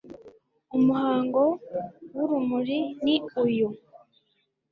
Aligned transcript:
umuhango 0.77 1.43
w'urumuri 2.15 2.77
ni 3.03 3.15
uyu 3.43 3.67